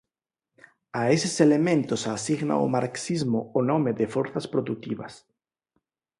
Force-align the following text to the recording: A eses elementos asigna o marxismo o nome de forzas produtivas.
A 0.99 1.01
eses 1.15 1.35
elementos 1.47 2.01
asigna 2.17 2.55
o 2.65 2.67
marxismo 2.75 3.39
o 3.59 3.61
nome 3.71 3.91
de 3.99 4.05
forzas 4.15 4.45
produtivas. 4.53 5.13